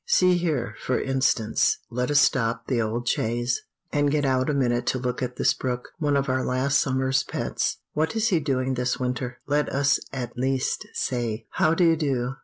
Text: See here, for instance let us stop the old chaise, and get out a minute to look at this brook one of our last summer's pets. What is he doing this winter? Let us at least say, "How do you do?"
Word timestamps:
See 0.07 0.35
here, 0.37 0.73
for 0.81 0.99
instance 0.99 1.77
let 1.91 2.09
us 2.09 2.19
stop 2.19 2.65
the 2.65 2.81
old 2.81 3.07
chaise, 3.07 3.61
and 3.93 4.09
get 4.09 4.25
out 4.25 4.49
a 4.49 4.53
minute 4.55 4.87
to 4.87 4.97
look 4.97 5.21
at 5.21 5.35
this 5.35 5.53
brook 5.53 5.89
one 5.99 6.17
of 6.17 6.27
our 6.27 6.43
last 6.43 6.79
summer's 6.81 7.21
pets. 7.21 7.77
What 7.93 8.15
is 8.15 8.29
he 8.29 8.39
doing 8.39 8.73
this 8.73 8.99
winter? 8.99 9.37
Let 9.45 9.69
us 9.69 9.99
at 10.11 10.35
least 10.35 10.87
say, 10.93 11.45
"How 11.51 11.75
do 11.75 11.83
you 11.83 11.95
do?" 11.97 12.33